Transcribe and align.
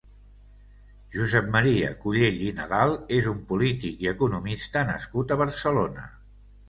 Josep 1.15 1.51
Maria 1.55 1.91
Cullell 2.05 2.41
i 2.45 2.49
Nadal 2.61 2.95
és 3.21 3.29
un 3.35 3.43
polític 3.51 4.03
i 4.07 4.11
economista 4.13 4.87
nascut 4.93 5.35
a 5.35 5.39
Barcelona. 5.43 6.09